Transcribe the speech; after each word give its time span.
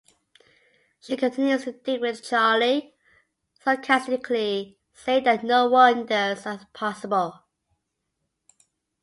She 0.99 1.15
continues 1.15 1.65
to 1.65 1.73
dig 1.73 2.03
into 2.03 2.23
Charlie, 2.23 2.95
sarcastically 3.59 4.79
saying 4.95 5.25
that 5.25 5.43
no 5.43 5.67
wonders 5.69 6.47
are 6.47 6.65
possible. 6.73 7.43